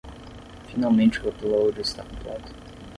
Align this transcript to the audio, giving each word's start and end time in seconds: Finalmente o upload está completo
Finalmente 0.71 1.19
o 1.19 1.29
upload 1.29 1.77
está 1.79 2.01
completo 2.03 2.51